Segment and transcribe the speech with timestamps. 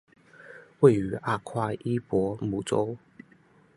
[0.79, 2.97] 位于阿夸伊博姆州。